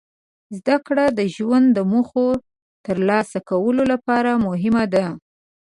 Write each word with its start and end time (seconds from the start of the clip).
زدهکړه 0.57 1.05
د 1.19 1.21
ژوند 1.35 1.67
د 1.73 1.79
موخو 1.91 2.27
ترلاسه 2.85 3.37
کولو 3.49 3.83
لپاره 3.93 4.31
مهمه 4.45 4.83
ده. 4.93 5.05